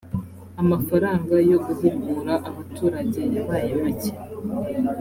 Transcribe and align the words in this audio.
amafaranga 0.61 1.35
yo 1.49 1.57
guhugura 1.65 2.33
abaturage 2.49 3.21
yabaye 3.35 3.69
make 3.83 4.11